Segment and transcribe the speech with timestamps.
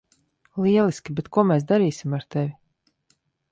[0.63, 2.51] Lieliski, bet ko mēs darīsim ar tevi?